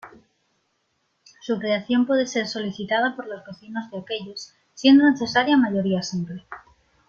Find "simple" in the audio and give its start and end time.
6.01-6.43